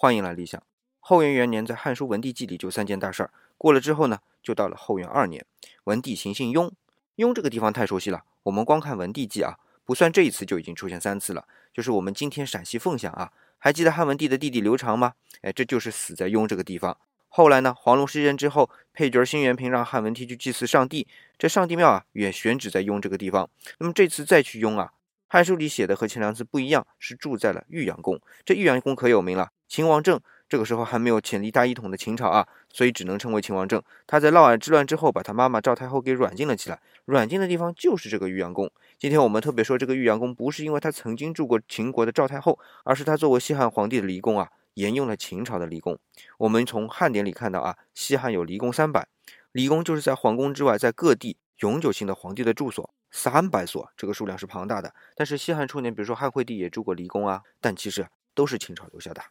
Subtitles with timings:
[0.00, 0.62] 欢迎来理想。
[1.00, 3.32] 后元元年，在《汉书文帝纪》里就三件大事儿。
[3.56, 5.44] 过了之后呢，就到了后元二年，
[5.86, 6.72] 文帝行幸雍。
[7.16, 11.48] 雍这个地方太熟悉了，我们光看文帝纪啊，不算这一次就已经出现三次了。
[11.74, 15.14] 就是我们今天陕西凤翔啊，还记得汉文帝的弟弟刘长吗？
[15.42, 16.96] 哎，这就是死在雍这个地方。
[17.26, 23.50] 后来呢，黄龙事件之后，配角辛元平让汉文帝去祭祀上帝，这上帝庙啊也选址在雍这个地方。
[23.78, 24.92] 那么这次再去雍啊，
[25.28, 28.18] 汉书里写的和前两次不一样，是住在了玉阳宫。
[28.44, 30.20] 这玉阳宫可有名了，秦王政。
[30.48, 33.82] 这个时候还没有建立大一统的秦朝啊，所以只能称为秦王政。
[34.06, 38.70] 他在嫪毐之乱之后，把他妈妈赵太后给软禁了起来，软禁的地方就是这个玉阳宫。
[38.98, 45.98] 今天我们特别说这个玉阳宫，不是因为他曾经住过秦国的赵太后，而是他作为西汉皇帝的离宫啊，沿用了秦朝的离宫。
[46.38, 49.06] 我们从汉典里看到啊，西汉有离宫三百，
[49.52, 54.94] 离宫就是在皇宫之外，在各地永久性的皇帝的住所，三百所，这个数量是庞大的。
[55.16, 59.22] 但是西汉初年，比如说汉惠帝也住过离宫啊，但其实都是清朝留下的。